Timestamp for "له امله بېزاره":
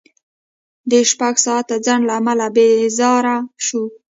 2.07-3.37